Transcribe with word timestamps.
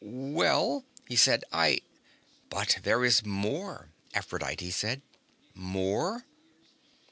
"Well," 0.03 0.83
he 1.07 1.15
said, 1.15 1.43
"I" 1.51 1.81
"But 2.49 2.79
there 2.81 3.05
is 3.05 3.23
more," 3.23 3.91
Aphrodite 4.15 4.71
said. 4.71 5.03
"More?" 5.53 6.25